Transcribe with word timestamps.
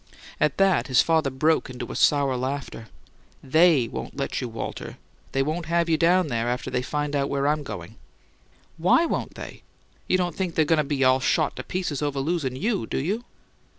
At 0.39 0.57
that 0.57 0.87
his 0.87 1.03
father 1.03 1.29
broke 1.29 1.69
into 1.69 1.91
a 1.91 1.95
sour 1.95 2.35
laughter. 2.35 2.87
"THEY 3.43 3.87
won't 3.87 4.17
let 4.17 4.41
you, 4.41 4.49
Walter! 4.49 4.97
They 5.31 5.43
won't 5.43 5.67
have 5.67 5.89
you 5.89 5.95
down 5.95 6.25
there 6.25 6.49
after 6.49 6.71
they 6.71 6.81
find 6.81 7.15
out 7.15 7.31
I'm 7.31 7.61
going." 7.61 7.97
"Why 8.79 9.05
won't 9.05 9.35
they? 9.35 9.61
You 10.07 10.17
don't 10.17 10.33
think 10.35 10.55
they're 10.55 10.65
goin' 10.65 10.79
to 10.79 10.83
be 10.83 11.03
all 11.03 11.19
shot 11.19 11.55
to 11.57 11.63
pieces 11.63 12.01
over 12.01 12.19
losin' 12.19 12.55
YOU, 12.55 12.87
do 12.87 12.97
you?" 12.97 13.25